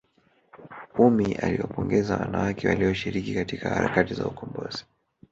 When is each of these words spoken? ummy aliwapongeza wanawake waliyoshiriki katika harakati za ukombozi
ummy 0.97 1.35
aliwapongeza 1.35 2.17
wanawake 2.17 2.67
waliyoshiriki 2.67 3.33
katika 3.35 3.69
harakati 3.69 4.13
za 4.13 4.25
ukombozi 4.25 4.85